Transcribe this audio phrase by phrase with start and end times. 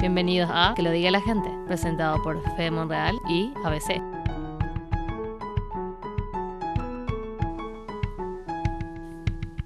[0.00, 4.00] Bienvenidos a Que lo diga la gente, presentado por Fede Monreal y ABC.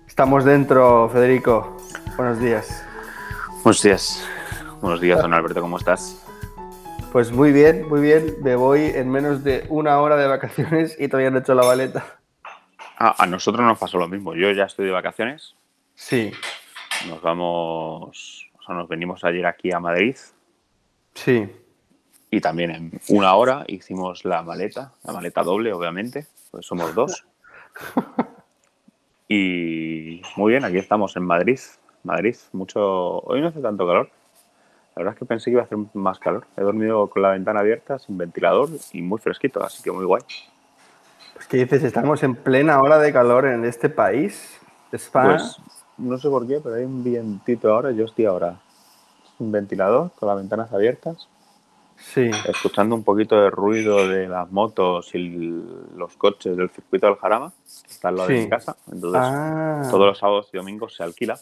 [0.06, 1.76] Estamos dentro, Federico.
[2.16, 2.82] Buenos días.
[3.62, 4.26] Buenos días.
[4.80, 6.26] Buenos días, don Alberto, ¿cómo estás?
[7.12, 8.36] Pues muy bien, muy bien.
[8.42, 11.66] Me voy en menos de una hora de vacaciones y todavía no he hecho la
[11.66, 12.06] baleta.
[12.98, 14.34] Ah, a nosotros nos pasó lo mismo.
[14.34, 15.56] Yo ya estoy de vacaciones.
[15.94, 16.32] Sí,
[17.06, 20.16] Nos vamos, sea, nos venimos ayer aquí a Madrid
[21.14, 21.48] sí.
[22.30, 27.24] y también en una hora hicimos la maleta, la maleta doble, obviamente, pues somos dos.
[29.34, 31.58] Y muy bien, aquí estamos en Madrid.
[32.02, 33.20] Madrid, mucho.
[33.20, 34.10] Hoy no hace tanto calor.
[34.94, 36.46] La verdad es que pensé que iba a hacer más calor.
[36.54, 40.20] He dormido con la ventana abierta, sin ventilador y muy fresquito, así que muy guay.
[41.32, 44.60] Pues que dices, estamos en plena hora de calor en este país.
[44.92, 45.38] España.
[45.38, 45.58] Pues
[45.98, 47.90] no sé por qué, pero hay un vientito ahora.
[47.92, 48.60] Yo estoy ahora
[49.38, 51.28] sin ventilador, con las ventanas abiertas,
[51.96, 55.28] sí, escuchando un poquito de ruido de las motos y
[55.96, 57.52] los coches del circuito del Jarama,
[57.88, 58.76] está al lado de mi casa.
[58.90, 59.88] Entonces, Ah.
[59.90, 61.38] todos los sábados y domingos se alquila.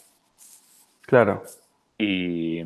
[1.01, 1.43] claro.
[1.97, 2.61] Y,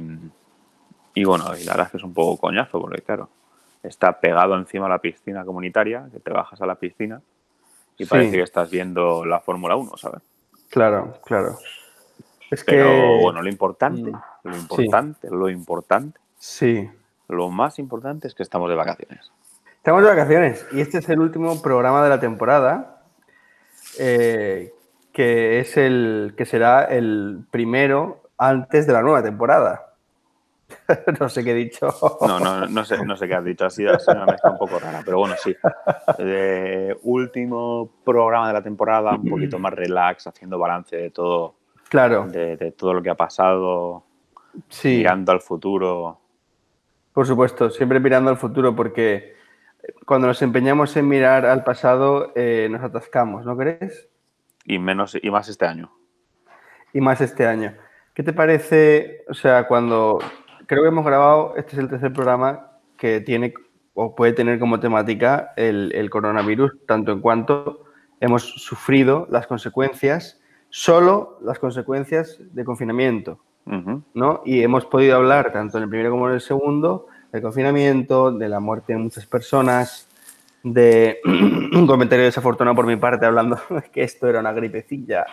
[1.14, 3.28] y bueno, y la verdad es que es un poco coñazo, porque claro,
[3.84, 7.22] está pegado encima a la piscina comunitaria, que te bajas a la piscina
[7.98, 8.10] y Sí.
[8.10, 10.22] parece que estás viendo la Fórmula 1, ¿sabes?
[10.70, 11.58] Claro, claro.
[12.52, 13.20] Es Pero que.
[13.22, 14.22] bueno, lo importante, Mm.
[14.44, 16.90] lo importante, lo importante, Sí.
[17.28, 19.32] lo más importante es que estamos de vacaciones.
[19.78, 23.02] Estamos de vacaciones y este es el último programa de la temporada,
[24.00, 24.74] eh,
[25.14, 29.94] que es el que será el primero antes de la nueva temporada.
[31.20, 31.88] no sé qué he dicho.
[32.22, 34.52] No, no, no sé, no sé qué has dicho, ha sido, ha sido una mezcla
[34.52, 35.56] un poco rara, pero bueno, sí.
[36.18, 41.56] Eh, último programa de la temporada, un poquito más relax, haciendo balance de todo,
[41.96, 44.04] Claro, de, de todo lo que ha pasado,
[44.68, 46.20] sí, mirando al futuro.
[47.14, 49.34] por supuesto, siempre mirando al futuro porque
[50.06, 54.10] cuando nos empeñamos en mirar al pasado eh, nos atascamos, ¿no crees?
[54.66, 55.90] Y menos y más este año.
[56.92, 57.74] Y más este año.
[58.14, 59.24] ¿Qué te parece?
[59.30, 60.20] O sea, cuando
[60.68, 63.54] creo que hemos grabado, este es el tercer programa que tiene
[63.94, 67.86] o puede tener como temática el, el coronavirus, tanto en cuanto
[68.20, 70.42] hemos sufrido las consecuencias,
[70.76, 73.40] solo las consecuencias de confinamiento.
[74.14, 74.42] ¿no?
[74.44, 78.50] Y hemos podido hablar, tanto en el primero como en el segundo, del confinamiento, de
[78.50, 80.10] la muerte de muchas personas,
[80.64, 83.58] de un comentario desafortunado por mi parte hablando
[83.94, 85.26] que esto era una gripecilla.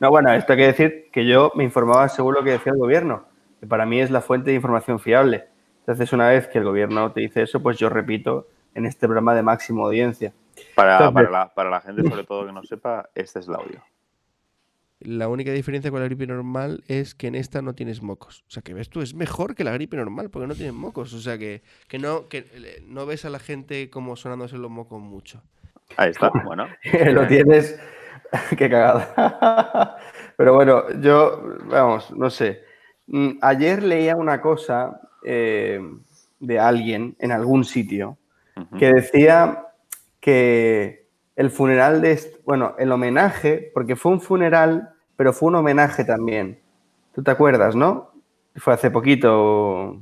[0.00, 2.78] No, bueno, esto hay que decir que yo me informaba según lo que decía el
[2.78, 3.24] gobierno,
[3.58, 5.46] que para mí es la fuente de información fiable.
[5.78, 9.34] Entonces, una vez que el gobierno te dice eso, pues yo repito en este programa
[9.34, 10.34] de máxima audiencia.
[10.74, 13.54] Para, Entonces- para, la, para la gente, sobre todo que no sepa, este es el
[13.54, 13.80] audio.
[15.00, 18.44] La única diferencia con la gripe normal es que en esta no tienes mocos.
[18.48, 21.14] O sea, que ves tú, es mejor que la gripe normal porque no tienes mocos.
[21.14, 24.70] O sea, que, que, no, que eh, no ves a la gente como sonándose los
[24.70, 25.42] mocos mucho.
[25.96, 26.68] Ahí está, bueno.
[27.12, 27.80] lo tienes.
[28.58, 29.96] Qué cagada.
[30.36, 32.62] Pero bueno, yo, vamos, no sé.
[33.06, 35.80] Mm, Ayer leía una cosa eh,
[36.38, 38.18] de alguien en algún sitio
[38.78, 39.68] que decía
[40.20, 40.99] que
[41.40, 46.60] el funeral de, bueno, el homenaje, porque fue un funeral, pero fue un homenaje también.
[47.14, 48.10] ¿Tú te acuerdas, no?
[48.56, 49.96] Fue hace poquito.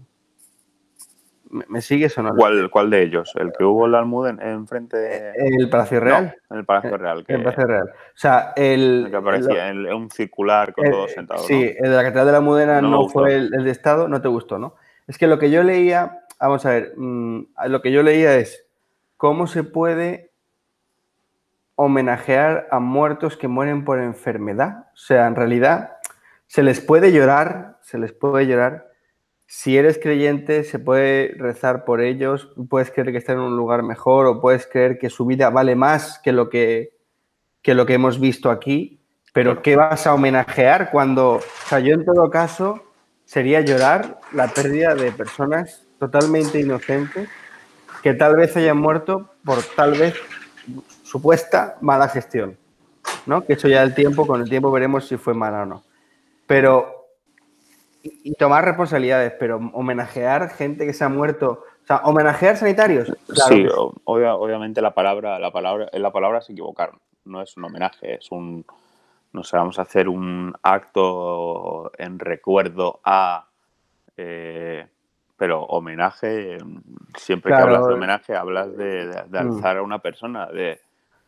[1.49, 2.35] ¿Me, me sigues o no?
[2.35, 3.33] ¿Cuál, ¿Cuál de ellos?
[3.37, 5.31] ¿El que hubo en la Almudena enfrente de...
[5.37, 6.35] El Palacio Real.
[6.51, 7.25] No, el Palacio Real.
[7.25, 7.87] Que, El Palacio Real.
[7.89, 9.05] O sea, el.
[9.05, 11.47] el que aparecía, el- un circular con el- todos sentados.
[11.47, 11.85] Sí, ¿no?
[11.87, 14.27] el de la Catedral de la Mudena No fue el, el de Estado, no te
[14.27, 14.75] gustó, ¿no?
[15.07, 18.67] Es que lo que yo leía, vamos a ver, mm, lo que yo leía es
[19.17, 20.28] cómo se puede
[21.81, 24.87] homenajear a muertos que mueren por enfermedad.
[24.93, 25.93] O sea, en realidad
[26.49, 28.89] se les puede llorar, se les puede llorar.
[29.47, 33.85] Si eres creyente, se puede rezar por ellos, puedes creer que están en un lugar
[33.85, 36.97] mejor o puedes creer que su vida vale más que lo que,
[37.63, 39.01] que, lo que hemos visto aquí,
[39.33, 42.83] pero ¿qué vas a homenajear cuando, o sea, yo en todo caso
[43.25, 47.29] sería llorar la pérdida de personas totalmente inocentes
[48.03, 50.15] que tal vez hayan muerto por tal vez
[51.03, 52.57] supuesta mala gestión,
[53.27, 53.45] ¿no?
[53.45, 55.85] Que eso ya el tiempo, con el tiempo veremos si fue mala o no.
[56.47, 56.99] Pero
[58.03, 63.13] y, tomar responsabilidades, pero homenajear gente que se ha muerto, o sea, homenajear sanitarios.
[63.49, 63.67] Sí,
[64.05, 66.99] obviamente la palabra, la palabra, la palabra se equivocaron.
[67.25, 68.65] No es un homenaje, es un,
[69.33, 73.49] no sé, vamos a hacer un acto en recuerdo a,
[74.17, 74.87] eh,
[75.39, 76.59] pero homenaje,
[77.17, 77.69] siempre Claro.
[77.69, 79.55] que hablas de homenaje hablas de, de- de Mm.
[79.55, 80.81] alzar a una persona, de,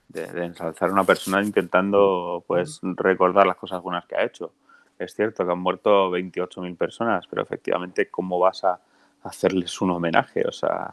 [0.09, 4.53] de, ensalzar a una persona intentando, pues, recordar las cosas buenas que ha hecho.
[4.99, 8.79] Es cierto que han muerto 28.000 personas, pero efectivamente, ¿cómo vas a
[9.23, 10.93] hacerles un homenaje, o sea.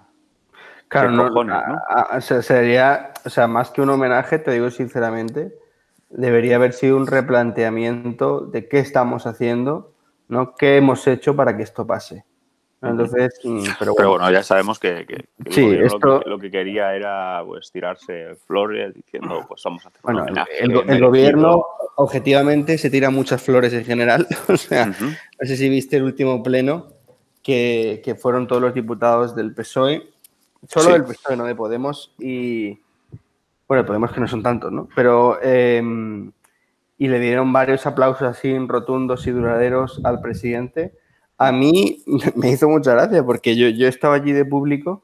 [0.87, 1.55] Claro, ¿qué no, cojones,
[1.89, 5.53] a- sería, o sea, más que un homenaje, te digo sinceramente,
[6.09, 9.91] debería haber sido un replanteamiento de qué estamos haciendo,
[10.29, 10.55] ¿no?
[10.55, 12.23] ¿Qué hemos hecho para que esto pase?
[12.81, 16.29] Entonces, mm, pero Pero bueno, ya sabemos que, que- que el Sí, esto- lo, que,
[16.29, 20.25] lo que quería era pues tirarse flores diciendo pues vamos a hacer bueno,
[20.59, 21.65] el, el el gobierno
[21.95, 26.43] objetivamente se tira muchas flores en general, o sea, no sé si viste el último
[26.43, 26.87] pleno
[27.41, 30.03] que, que fueron todos los diputados del PSOE,
[30.67, 30.91] solo Sí.
[30.93, 32.77] del PSOE, no de Podemos, y
[33.67, 34.87] bueno, Podemos que no son tantos, ¿no?
[34.95, 35.81] Pero eh,
[36.99, 40.93] y le dieron varios aplausos así rotundos y duraderos al presidente.
[41.37, 42.03] A mí
[42.35, 45.03] me hizo mucha gracia porque yo, yo estaba allí de público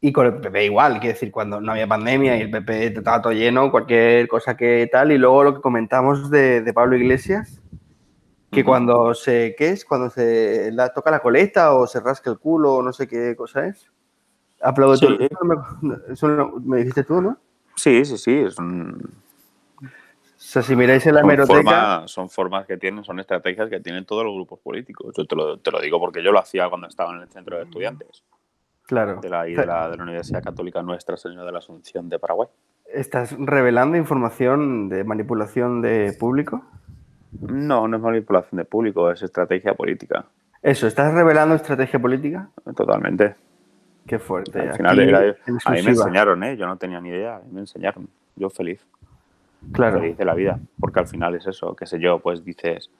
[0.00, 3.22] y con el PP igual, quiero decir, cuando no había pandemia y el PP estaba
[3.22, 7.60] todo lleno, cualquier cosa que tal, y luego lo que comentamos de, de Pablo Iglesias,
[8.52, 8.68] que Ujú.
[8.68, 9.84] cuando se, ¿qué es?
[9.84, 13.34] Cuando se la, toca la coleta o se rasca el culo o no sé qué
[13.34, 13.90] cosa es.
[14.62, 15.06] Aplaude Sí.
[15.18, 17.38] Eso, me, eso me dijiste tú, ¿no?
[17.74, 18.32] Sí, sí, sí.
[18.32, 19.12] Es un,
[20.36, 23.70] O sea, si miráis en la son, hemeroteca, formas, son formas que tienen, son estrategias
[23.70, 25.14] que tienen todos los grupos políticos.
[25.16, 27.56] Yo te lo, te lo digo porque yo lo hacía cuando estaba en el centro
[27.56, 28.22] de estudiantes
[28.86, 32.08] claro, de la, y de la, de la Universidad Católica Nuestra Señora de la Asunción
[32.08, 32.48] de Paraguay.
[32.92, 36.64] ¿estás revelando información de manipulación de público?
[37.40, 40.26] No, no es manipulación de público, es estrategia política.
[40.62, 42.48] Eso, ¿estás revelando estrategia política?
[42.76, 43.36] Totalmente.
[44.06, 44.60] Qué fuerte.
[44.60, 46.56] Al Aquí, final era, en a mí me enseñaron, ¿eh?
[46.56, 48.08] Yo no tenía ni idea, a mí me enseñaron.
[48.36, 48.86] Yo feliz.
[49.72, 50.00] Claro.
[50.00, 52.90] de la vida, porque al final es eso, qué sé yo, pues dices,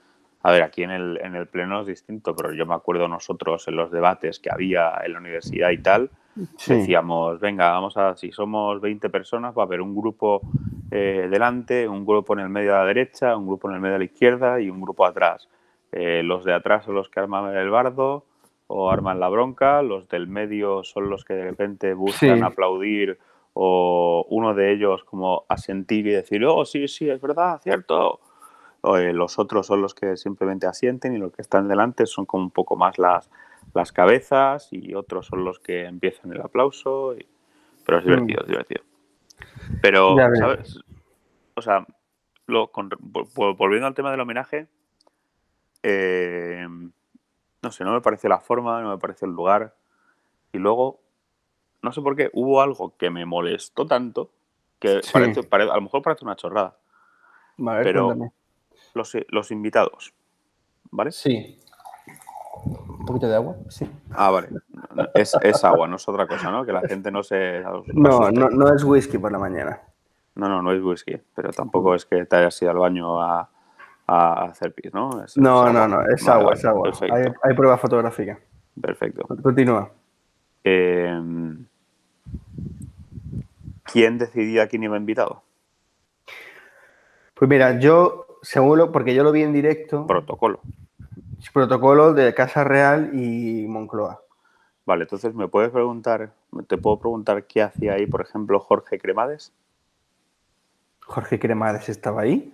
[0.43, 3.67] a ver, aquí en el, en el pleno es distinto, pero yo me acuerdo nosotros
[3.67, 6.09] en los debates que había en la universidad y tal,
[6.57, 6.75] Sí.
[6.75, 10.41] decíamos, venga, vamos a, si somos 20 personas, va a haber un grupo
[10.91, 13.95] eh, delante, un grupo en el medio a la derecha, un grupo en el medio
[13.95, 15.49] a la izquierda y un grupo atrás.
[15.91, 18.23] Eh, los de atrás son los que arman el bardo
[18.67, 22.43] o arman la bronca, los del medio son los que de repente buscan Sí.
[22.45, 23.17] aplaudir
[23.59, 28.19] o uno de ellos como asentir y decir, oh, sí, sí, es verdad, cierto.
[28.81, 32.27] O, eh, los otros son los que simplemente asienten y los que están delante son
[32.27, 33.31] como un poco más las,
[33.73, 37.15] las cabezas y otros son los que empiezan el aplauso.
[37.17, 37.25] y-
[37.83, 38.83] Pero es divertido, es divertido.
[39.81, 40.35] Pero, Mm.
[40.35, 40.79] ¿sabes?
[41.55, 41.85] O sea,
[42.45, 44.67] lo, con- vol- vol- volviendo al tema del homenaje,
[45.83, 46.67] eh,
[47.61, 49.75] no sé, no me pareció la forma, no me pareció el lugar.
[50.53, 50.99] Y luego,
[51.87, 54.29] no sé por qué, hubo algo que me molestó tanto
[54.79, 55.09] que Sí.
[55.13, 56.77] parece, pare- a lo mejor parece una chorrada.
[57.57, 58.31] Vale, pero- cuéntame.
[58.93, 60.13] Los, los invitados,
[60.91, 61.11] ¿vale?
[61.11, 61.59] Sí.
[62.65, 63.55] ¿Un poquito de agua?
[63.69, 63.87] Sí.
[64.11, 64.49] Ah, vale.
[65.13, 66.65] Es, es agua, no es otra cosa, ¿no?
[66.65, 67.61] Que la gente no se.
[67.93, 69.81] No, no, no es whisky por la mañana.
[70.35, 73.49] No, no, no es whisky, pero tampoco es que te hayas ido al baño a,
[74.07, 75.23] a hacer pis, ¿no?
[75.23, 76.91] Es- No, es no, no, es agua, vale, es agua.
[77.01, 78.39] Hay, hay prueba fotográfica.
[78.81, 79.23] perfecto.
[79.41, 79.91] Continúa.
[80.63, 81.21] Eh,
[83.83, 85.43] ¿Quién decidía quién iba invitado?
[87.33, 90.59] Pues mira, yo, según lo, porque yo lo vi en directo, Protocolo.
[91.53, 94.21] protocolo de Casa Real y Moncloa.
[94.85, 96.31] Vale, entonces me puedes preguntar,
[96.67, 99.53] te puedo preguntar qué hacía ahí, por ejemplo, Jorge Cremades.
[101.01, 102.53] Jorge Cremades estaba ahí.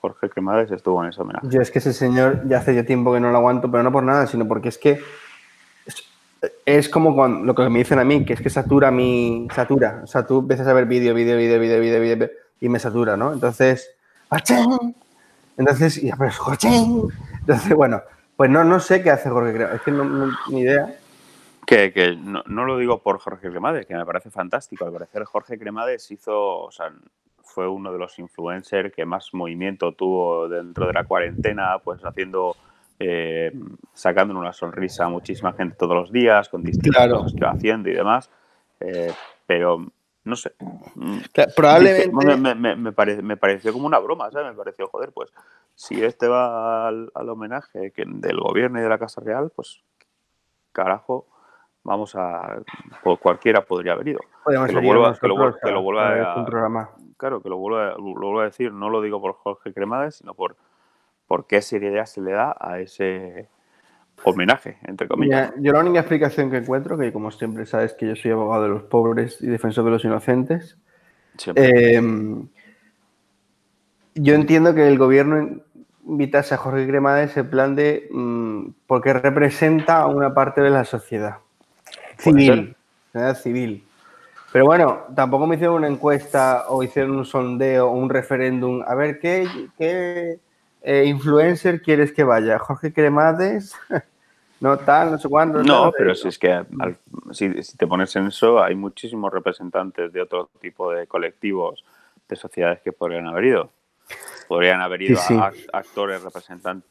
[0.00, 1.48] Jorge Cremades estuvo en ese homenaje.
[1.48, 3.90] Yo es que ese señor ya hace ya tiempo que no lo aguanto, pero no
[3.90, 5.00] por nada, sino porque es que
[6.66, 9.48] es, como cuando, lo que me dicen a mí, que es que satura mi.
[9.54, 10.00] satura.
[10.04, 13.16] O sea, tú empiezas a ver vídeo, vídeo, vídeo, vídeo, vídeo, vídeo, y me satura,
[13.16, 13.32] ¿no?
[13.32, 13.90] Entonces.
[14.30, 14.94] ¡achán!
[15.56, 17.08] Entonces, y ¡achán!
[17.40, 18.02] Entonces, bueno,
[18.36, 19.76] pues no, no sé qué hace Jorge Cremades.
[19.76, 20.96] Es que no, no- ni idea.
[21.66, 24.84] Que, que no, no lo digo por Jorge Cremades, que me parece fantástico.
[24.84, 26.92] Al parecer, Jorge Cremades hizo, o sea,
[27.42, 32.56] fue uno de los influencers que más movimiento tuvo dentro de la cuarentena, pues haciendo,
[32.98, 33.52] eh,
[33.92, 37.16] sacando una sonrisa a muchísima gente todos los días, con distintas Claro.
[37.18, 38.30] cosas que iba haciendo y demás.
[38.80, 39.12] Eh,
[39.46, 39.84] pero,
[40.24, 40.52] no sé.
[40.94, 42.36] mm, Claro, Probablemente.
[42.36, 44.48] Me, me- me pare- me pareció como una broma, ¿sabes?
[44.52, 45.32] Me pareció, joder, pues
[45.74, 49.82] si este va al, al homenaje que- del gobierno y de la Casa Real, pues
[50.72, 51.26] carajo,
[51.82, 52.58] vamos a.
[53.02, 54.20] pues, cualquiera podría haber ido.
[54.44, 56.90] podemos que lo vuelva- que lo que lo a- vuelva a un programa.
[57.16, 60.16] Claro, que lo vuelvo, a, lo vuelvo a decir, no lo digo por Jorge Cremades,
[60.16, 60.56] sino por,
[61.34, 63.48] por qué seriedad se le da a ese
[64.22, 65.50] homenaje, entre comillas.
[65.50, 68.62] Mira, yo la única explicación que encuentro, que como siempre sabes que yo soy abogado
[68.62, 70.78] de los pobres y defensor de los inocentes,
[71.56, 72.00] eh,
[74.14, 75.60] yo entiendo que el gobierno
[76.06, 80.84] invitase a Jorge Cremades en plan de mm, porque representa a una parte de la
[80.84, 81.38] sociedad
[82.16, 82.76] civil,
[83.06, 83.84] sociedad civil.
[84.52, 88.84] Pero bueno, tampoco me hicieron una encuesta o hicieron un sondeo o un referéndum.
[88.86, 90.38] A ver, ¿qué, qué
[90.84, 92.58] eh, influencer quieres que vaya?
[92.58, 93.74] ¿Jorge Cremades
[94.60, 95.62] no tal, no sé cuándo.
[95.62, 96.96] No, tal, pero eh, si es que al-
[97.32, 101.84] si, si te pones en eso, hay muchísimos representantes de otro tipo de colectivos,
[102.28, 103.70] de sociedades que podrían haber ido.
[104.46, 105.34] Podrían haber ido Sí, sí.
[105.40, 106.88] a act- actores, representantes,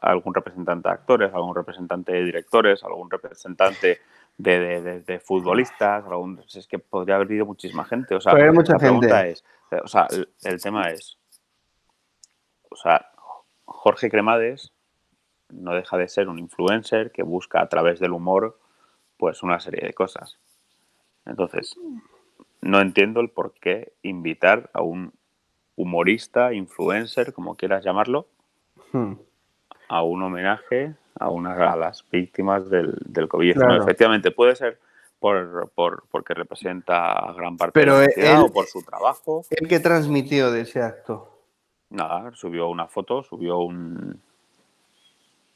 [0.00, 4.00] algún representante de actores, algún representante de directores, algún representante
[4.38, 8.14] de, de- de- de futbolistas, algún, si es que podría haber ido muchísima gente.
[8.14, 9.30] O sea, mucha la pregunta gente.
[9.32, 9.44] es,
[9.82, 11.18] o sea, el, el tema es,
[12.74, 13.10] o sea,
[13.64, 14.72] Jorge Cremades
[15.48, 18.58] no deja de ser un influencer que busca a través del humor
[19.16, 20.38] pues una serie de cosas.
[21.24, 21.76] Entonces,
[22.60, 25.12] no entiendo el por qué invitar a un
[25.76, 28.26] humorista, influencer, como quieras llamarlo,
[28.92, 29.12] hmm.
[29.88, 33.54] a un homenaje a una a las víctimas del, del COVID.
[33.54, 33.82] Claro.
[33.82, 34.80] efectivamente, puede ser
[35.20, 38.82] por, por- porque representa a gran parte Pero de la sociedad él- o por su
[38.82, 39.42] trabajo.
[39.50, 41.33] ¿El que transmitió de ese acto?
[41.90, 44.20] Nada, subió una foto, subió un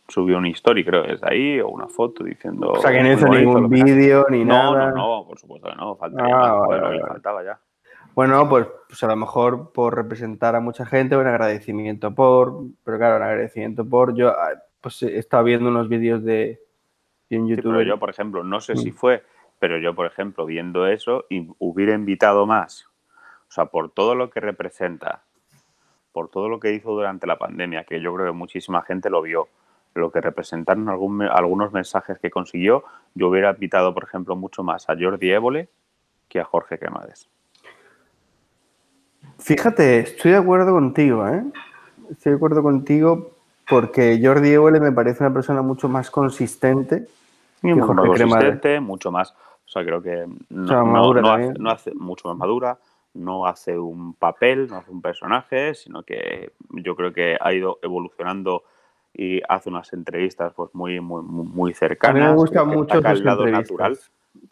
[0.08, 2.73] subió un story, creo que es ahí, o una foto diciendo.
[2.73, 4.90] O sea, que no hizo ningún vídeo ni No, nada.
[4.90, 7.58] no, no, por supuesto que no, faltaría Ah, más, vale, vale, faltaba ya.
[8.14, 12.54] Bueno, pues, pues a lo mejor por representar a mucha gente, un agradecimiento por,
[12.85, 16.58] pero claro, un agradecimiento por, yo ah, pues he estado viendo unos vídeos de,
[17.28, 17.78] de un Sí, youtuber.
[17.78, 18.94] pero yo, por ejemplo, no sé si Mm.
[18.94, 19.25] fue,
[19.58, 22.87] pero yo, por ejemplo, viendo eso, y hubiera invitado más,
[23.49, 25.23] o sea, por todo lo que representa,
[26.19, 29.23] por todo lo que hizo durante la pandemia, que yo creo que muchísima gente lo
[29.23, 29.47] vio,
[29.95, 32.83] lo que representaron algún algunos mensajes que consiguió,
[33.15, 35.69] yo hubiera invitado, por ejemplo, mucho más a Jordi Évole
[36.29, 37.29] que a Jorge Cremades.
[39.39, 41.45] Fíjate, estoy de acuerdo contigo, ¿eh?
[42.11, 43.31] Estoy de acuerdo contigo
[43.69, 47.07] porque Jordi Évole me parece una persona mucho más consistente.
[47.63, 49.31] Y Que Jorge consistente, mucho más.
[49.31, 51.51] O sea, creo que no, sea, no- madura no también.
[51.53, 52.77] hace, no hace mucho más madura,
[53.15, 57.79] no hace un papel, no hace un personaje, sino que yo creo que ha ido
[57.83, 58.65] evolucionando
[59.12, 62.35] y hace unas entrevistas pues muy muy muy cercanas.
[62.37, 63.99] gustan creo que mucho saca el lado natural.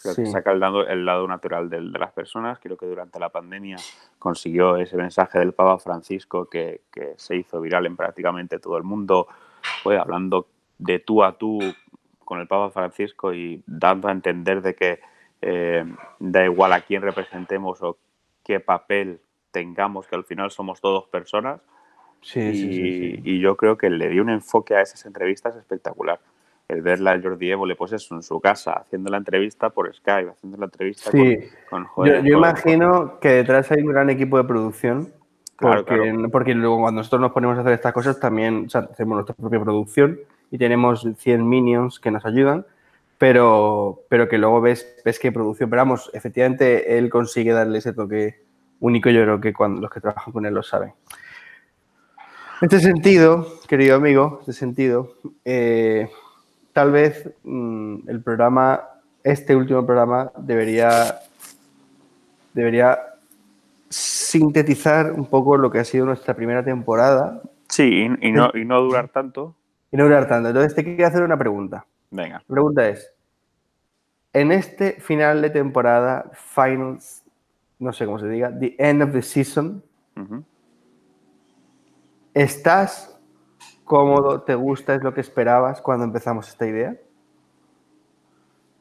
[0.03, 0.33] Creo que Sí.
[0.33, 2.59] saca el lado, el lado natural de las personas.
[2.59, 3.77] Creo que durante la pandemia
[4.19, 8.83] consiguió ese mensaje del Papa Francisco que, que se hizo viral en prácticamente todo el
[8.83, 9.29] mundo,
[9.85, 10.49] fue hablando
[10.79, 11.61] de tú a tú
[12.25, 14.99] con el Papa Francisco y dando a entender de que
[15.43, 15.85] eh,
[16.19, 17.97] da igual a quién representemos o
[18.47, 21.61] qué papel tengamos, que al final somos todos personas.
[22.23, 25.57] Sí, y, sí, sí, y yo creo que le dio un enfoque a esas entrevistas
[25.57, 26.21] espectacular.
[26.69, 30.31] El verla a Jordi Évole, pues eso, en su casa, haciendo la entrevista por Skype,
[30.31, 31.39] haciendo la entrevista Sí.
[31.71, 35.13] con, con Yo, joder, yo con- imagino que detrás hay un gran equipo de producción.
[35.57, 36.29] Claro, Porque, claro.
[36.31, 39.35] porque luego cuando nosotros nos ponemos a hacer estas cosas también o sea, hacemos nuestra
[39.35, 40.19] propia producción
[40.51, 42.67] y tenemos 100 minions que nos ayudan,
[43.19, 45.71] pero, pero que luego ves, ves que producción.
[45.71, 48.43] Pero vamos, efectivamente él consigue darle ese toque
[48.81, 50.93] único, yo creo que cuando los que trabajan con él lo saben.
[52.61, 56.09] En este sentido, querido amigo, en este sentido, eh,
[56.73, 58.83] tal vez mm, el programa,
[59.23, 61.19] este último programa, debería,
[62.55, 62.99] debería
[63.89, 68.65] sintetizar un poco lo que ha sido nuestra primera temporada Sí, y, y no, y
[68.65, 69.55] no durar tanto.
[69.91, 70.49] y no durar tanto.
[70.49, 71.85] Entonces te quiero hacer una pregunta.
[72.11, 72.39] Venga.
[72.47, 73.13] La pregunta es,
[74.33, 77.25] en este final de temporada, finals,
[77.79, 79.83] no sé cómo se diga, the end of the season.
[82.37, 83.19] ¿estás
[83.85, 84.43] cómodo?
[84.43, 84.95] ¿Te gusta?
[84.95, 86.97] ¿Es lo que esperabas cuando empezamos esta idea?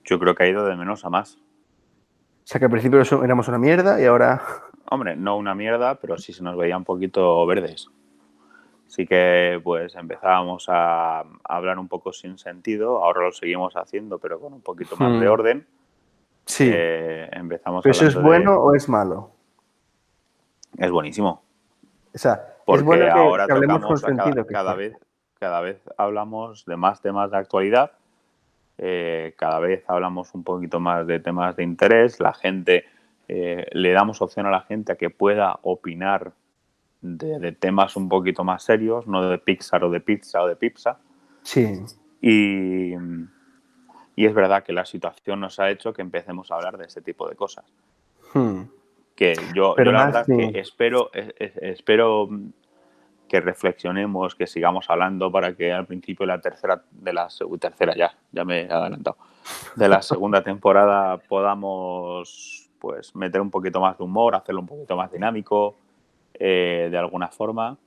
[0.04, 1.38] Yo creo que ha ido de menos a más.
[1.38, 4.42] O sea, que al principio éramos una mierda y ahora...
[4.92, 7.90] Hombre, no una mierda, pero sí se nos veía un poquito verdes.
[8.88, 14.20] Sí que pues empezábamos a, a hablar un poco sin sentido, ahora lo seguimos haciendo,
[14.20, 15.32] pero con un poquito más de Hmm.
[15.32, 15.68] orden.
[16.46, 16.70] Sí.
[16.74, 19.32] Eh, empezamos ¿Pero eso es de- bueno o es malo?
[20.78, 21.42] Es buenísimo.
[22.14, 24.46] O sea, Porque es bueno que, ahora que hablemos con tocamos cada, sentido.
[24.48, 24.78] cada sí.
[24.78, 24.98] vez,
[25.40, 27.92] cada vez hablamos de más temas de actualidad,
[28.78, 32.86] eh, cada vez hablamos un poquito más de temas de interés, la gente,
[33.28, 36.32] eh, le damos opción a la gente a que pueda opinar
[37.06, 40.56] de, de temas un poquito más serios, no de Pixar o de pizza o de
[40.56, 40.98] pizza.
[41.44, 41.82] Sí.
[42.22, 42.94] Y,
[44.16, 47.02] y es verdad que la situación nos ha hecho que empecemos a hablar de ese
[47.02, 47.66] tipo de cosas
[48.34, 48.64] Hmm.
[49.16, 50.36] que yo, Pero yo la verdad sí.
[50.52, 52.28] que espero, es- es- espero
[53.30, 57.28] que reflexionemos, que sigamos hablando para que al principio de la tercera, de la
[57.60, 59.18] tercera ya, ya me he adelantado,
[59.76, 64.96] de la segunda temporada podamos pues meter un poquito más de humor, hacerlo un poquito
[64.98, 65.78] más dinámico,
[66.40, 67.78] eh, de alguna forma.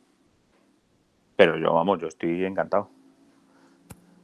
[1.37, 2.91] Pero yo, vamos, yo estoy encantado.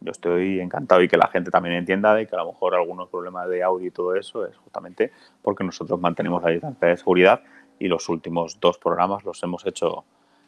[0.01, 3.09] Yo estoy encantado y que la gente también entienda de que a lo mejor algunos
[3.09, 7.41] problemas de audio y todo eso es justamente porque nosotros mantenemos la distancia de seguridad
[7.79, 10.05] y los últimos dos programas los hemos hecho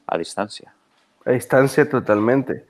[0.06, 0.75] a distancia.
[1.25, 2.66] A distancia totalmente.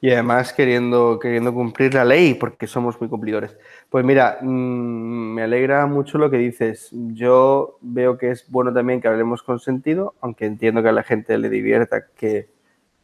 [0.00, 3.56] Y además queriendo, queriendo cumplir la ley, porque somos muy cumplidores.
[3.88, 6.90] Pues mira, mm, me alegra mucho lo que dices.
[6.92, 11.02] Yo veo que es bueno también que hablemos con sentido, aunque entiendo que a la
[11.02, 12.48] gente le divierta que,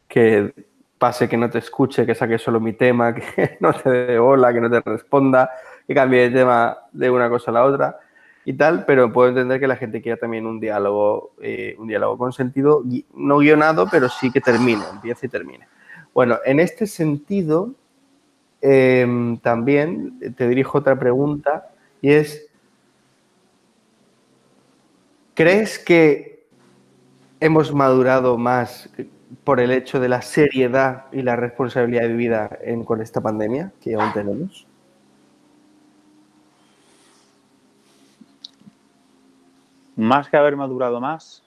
[0.07, 0.53] que
[0.97, 4.53] pase, que no te escuche, que saque solo mi tema, que no te dé bola,
[4.53, 5.49] que no te responda,
[5.87, 7.99] que cambie de tema de una cosa a la otra
[8.45, 12.17] y tal, pero puedo entender que la gente quiera también un diálogo, eh, un diálogo
[12.17, 12.83] con sentido,
[13.13, 15.67] no guionado, pero sí que termine, empiece y termine.
[16.13, 17.73] Bueno, en este sentido,
[18.61, 22.47] em, también te dirijo otra pregunta y es,
[25.33, 26.45] ¿crees que
[27.39, 28.89] hemos madurado más
[29.43, 33.73] por el hecho de la seriedad y la responsabilidad de vida en, con esta pandemia
[33.81, 34.67] que aún tenemos?
[39.95, 41.43] Más que haber madurado más,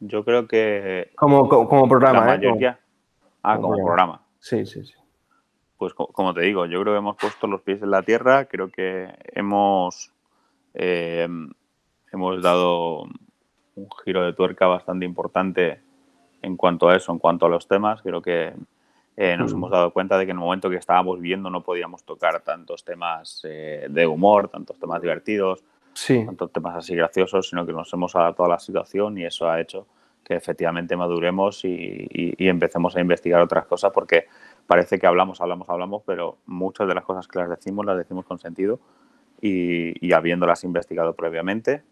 [0.00, 1.10] yo creo que...
[1.16, 2.76] Como, como, programa, la ¿eh?
[3.42, 4.22] Ah, como, programa.
[4.38, 4.94] Sí, sí, sí.
[5.76, 8.70] Pues como te digo, yo creo que hemos puesto los pies en la tierra, creo
[8.70, 10.12] que hemos,
[10.74, 11.28] eh,
[12.12, 13.02] hemos dado
[13.74, 15.80] un giro de tuerca bastante importante
[16.40, 18.00] en cuanto a eso, en cuanto a los temas.
[18.02, 18.52] Creo que
[19.16, 22.04] eh, nos hemos dado cuenta de que en el momento que estábamos viendo no podíamos
[22.04, 25.64] tocar tantos temas eh, de humor, tantos temas divertidos,
[26.26, 29.60] tantos temas así graciosos, sino que nos hemos adaptado a la situación y eso ha
[29.60, 29.86] hecho
[30.32, 34.26] que efectivamente maduremos y, empecemos a investigar otras cosas porque
[34.66, 38.24] parece que hablamos, hablamos, hablamos, pero muchas de las cosas que las decimos las decimos
[38.24, 38.80] con sentido
[39.40, 41.82] y, habiéndolas investigado previamente,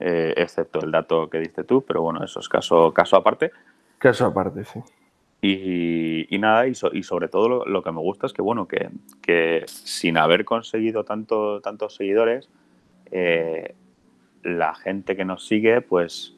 [0.00, 3.52] eh, excepto el dato que diste tú, pero bueno, eso es caso, caso aparte.
[3.98, 4.80] Caso aparte, sí.
[5.40, 8.90] Y, nada, y, sobre todo lo, que me gusta es que, bueno, que,
[9.22, 12.50] que sin haber conseguido tanto, tantos seguidores,
[13.10, 13.74] eh,
[14.42, 16.35] la gente que nos sigue, pues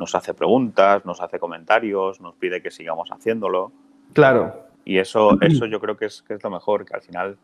[0.00, 3.70] nos hace preguntas, nos hace comentarios, nos pide que sigamos haciéndolo.
[4.14, 4.64] Claro.
[4.84, 7.36] Y eso, eso yo creo que es, que es lo mejor, que al final,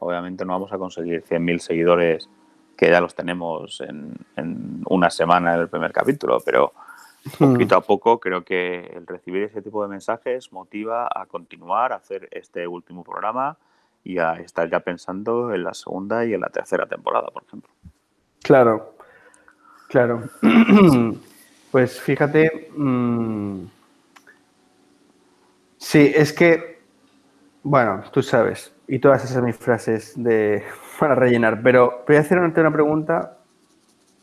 [0.00, 2.30] obviamente, no vamos a conseguir 100.000 seguidores
[2.78, 4.14] que ya los tenemos en,
[4.86, 6.72] una semana en el primer capítulo, pero
[7.38, 11.96] poquito a poco creo que el recibir ese tipo de mensajes motiva a continuar, a
[11.96, 13.58] hacer este último programa
[14.02, 17.70] y a estar ya pensando en la segunda y en la tercera temporada, por ejemplo.
[18.42, 18.94] Claro,
[19.88, 20.22] claro.
[21.72, 23.64] Pues fíjate, mm,
[25.78, 26.82] sí, es que,
[27.62, 30.62] bueno, tú sabes, y todas esas mis frases de,
[31.00, 33.38] para rellenar, pero voy a hacer una pregunta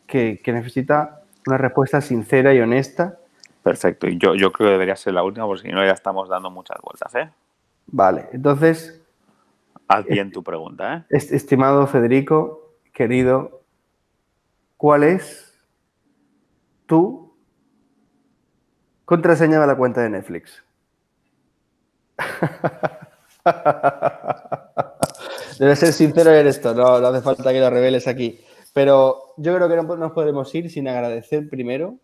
[0.06, 3.18] que, necesita una respuesta sincera y honesta.
[3.64, 6.30] Perfecto, y yo, yo creo que debería ser la última, porque si no ya estamos
[6.30, 7.32] dando muchas vueltas, ¿eh?
[7.88, 9.02] Vale, entonces...
[9.88, 11.18] Haz bien tu pregunta, ¿eh?
[11.18, 13.64] Estimado Federico, querido,
[14.78, 15.52] ¿cuál es
[16.86, 17.29] tu
[19.10, 20.64] Contraseña de la cuenta de Netflix.
[25.58, 28.40] Debe ser sincero en esto, no, hace falta que lo reveles aquí.
[28.72, 31.96] Pero yo creo que no nos podemos ir sin agradecer primero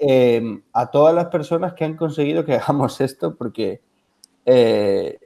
[0.00, 3.82] em, a todas las personas que han conseguido que hagamos esto, porque
[4.46, 5.18] eh,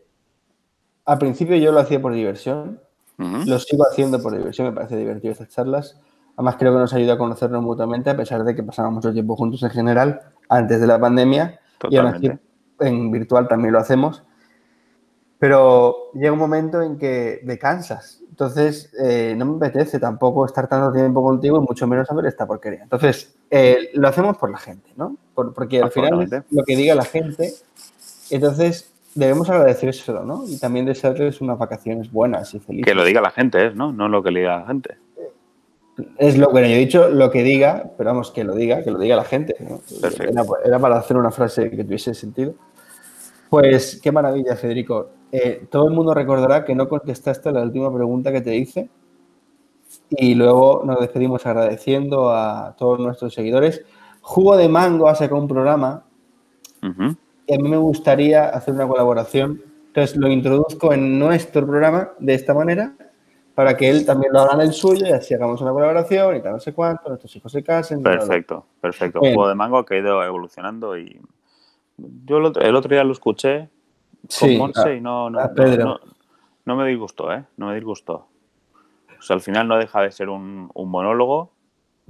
[1.04, 2.80] al principio yo lo hacía por diversión,
[3.18, 5.96] lo sigo haciendo por diversión, me parece divertido estas charlas.
[6.34, 9.36] Además creo que nos ayuda a conocernos mutuamente, a pesar de que pasamos mucho tiempo
[9.36, 11.96] juntos en general antes de la pandemia y
[12.80, 14.22] en virtual también lo hacemos.
[15.38, 18.22] Pero llega un momento en que me cansas.
[18.30, 22.46] Entonces, eh, no me apetece tampoco estar tanto tiempo contigo y mucho menos saber esta
[22.46, 22.82] porquería.
[22.82, 25.16] Entonces, eh, lo hacemos por la gente, ¿no?
[25.34, 27.52] porque al final es lo que diga la gente.
[28.30, 30.44] Entonces, debemos agradecer eso, ¿no?
[30.46, 32.86] Y también desearles unas vacaciones buenas y felices.
[32.86, 33.92] Que lo diga la gente, ¿no?
[33.92, 34.96] No lo que le diga la gente.
[36.18, 38.90] Es lo que yo he dicho, lo que diga, pero vamos, que lo diga, que
[38.90, 39.56] lo diga la gente.
[40.64, 42.54] Era, para hacer una frase que tuviese sentido.
[43.48, 45.10] Pues qué maravilla, Federico.
[45.32, 48.90] Eh, todo el mundo recordará que no contestaste la última pregunta que te hice
[50.10, 53.82] y luego nos despedimos agradeciendo a todos nuestros seguidores.
[54.20, 56.04] Jugo de Mango ha sacado un programa
[56.82, 59.62] y a mí me gustaría hacer una colaboración.
[59.88, 62.94] Entonces lo introduzco en nuestro programa de esta manera
[63.56, 66.42] para que él también lo haga en el suyo y así hagamos una colaboración y
[66.42, 68.02] tal, no sé cuánto, nuestros hijos se casen.
[68.02, 69.18] Perfecto, perfecto.
[69.18, 71.18] Un juego de mango que ha ido evolucionando y
[71.96, 73.70] yo el otro, día lo escuché
[74.38, 75.40] con Monse y no, no,
[76.66, 77.44] no, me disgustó, ¿eh?
[77.56, 78.28] No me disgustó.
[79.18, 81.50] O sea, al final no deja de ser un, monólogo.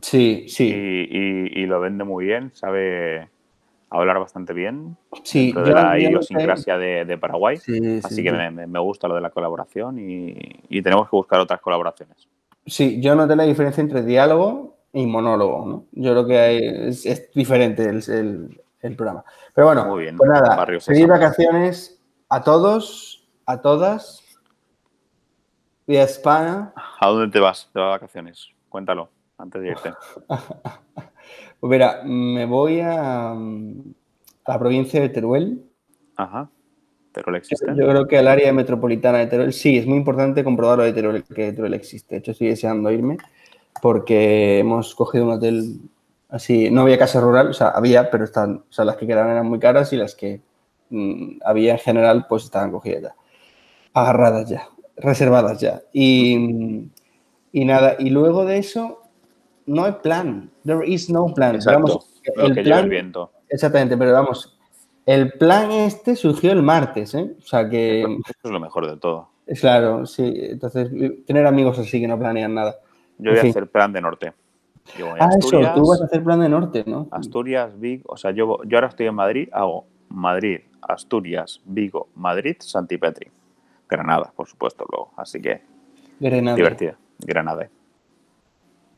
[0.02, 0.66] Sí, sí.
[0.68, 3.28] Y, y, lo vende muy bien, sabe
[3.90, 7.58] hablar bastante bien sí, de la idiosincrasia de, Paraguay.
[8.02, 12.28] así que me, gusta lo de la colaboración y, tenemos que buscar otras colaboraciones.
[12.66, 15.66] Sí, yo noté la diferencia entre diálogo y monólogo.
[15.66, 15.84] ¿no?
[15.92, 19.24] Yo creo que hay, es, diferente el, el, programa.
[19.54, 24.22] Pero bueno, Muy bien, pues nada, feliz vacaciones a todos, a todas,
[25.86, 26.72] vía España.
[27.00, 28.48] ¿A dónde te vas de vacaciones?
[28.68, 29.92] Cuéntalo antes de irte.
[31.60, 33.36] Pues mira, me voy a, a
[34.46, 35.62] la provincia de Teruel.
[36.16, 36.50] Ajá.
[37.12, 37.66] ¿Teruel existe?
[37.76, 40.92] Yo creo que al área metropolitana de Teruel, sí, es muy importante comprobar lo de
[40.92, 42.14] Teruel, que Teruel existe.
[42.14, 43.16] De hecho, estoy deseando irme
[43.80, 45.80] porque hemos cogido un hotel
[46.28, 49.30] así, no había casa rural, o sea, había, pero están, o sea, las que quedaban
[49.30, 50.40] eran muy caras y las que
[50.90, 53.14] mm, había en general, pues estaban cogidas ya,
[53.94, 55.82] agarradas ya, reservadas ya.
[55.92, 56.90] Y,
[57.52, 59.02] y nada, y luego de eso,
[59.66, 60.50] no hay plan.
[60.64, 61.54] There is no plan.
[61.56, 61.80] Exacto.
[61.80, 63.30] Vamos, Lo el que lleva el plan, viento.
[63.48, 64.58] exactamente, pero vamos,
[65.06, 67.34] el plan este surgió el martes, ¿eh?
[67.38, 69.28] O sea que, Eso es lo mejor de todo.
[69.60, 70.32] claro, sí.
[70.36, 70.90] Entonces,
[71.26, 72.76] tener amigos así que no planean nada.
[73.18, 74.32] Yo En voy a hacer plan de norte.
[74.98, 77.08] Yo voy a Ah, eso, Asturias, tú vas a hacer plan de norte, ¿no?
[77.10, 78.04] Asturias, Vigo.
[78.08, 83.28] O sea, yo, yo ahora estoy en Madrid, hago Madrid, Asturias, Vigo, Madrid, Santipetri.
[83.88, 85.10] Granada, por supuesto, luego.
[85.16, 85.62] Así que
[86.20, 86.56] Granada.
[86.56, 86.96] divertida.
[87.20, 87.68] Granada.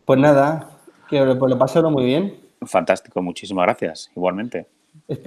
[0.08, 0.70] Pues nada,
[1.06, 2.34] que lo- pues lo pasaron muy bien.
[2.62, 4.10] Fantástico, muchísimas gracias.
[4.16, 4.66] Igualmente.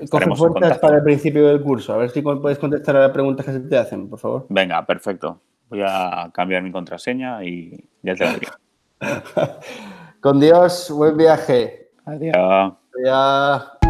[0.09, 1.93] Coge fuerzas para el principio del curso.
[1.93, 4.47] A ver si puedes contestar a las preguntas que se te hacen, por favor.
[4.49, 5.39] Venga, perfecto.
[5.69, 8.51] Voy a cambiar mi contraseña y ya te la digo.
[10.19, 11.91] Con Dios, buen viaje.
[12.05, 12.73] Adiós.
[13.05, 13.80] Ya.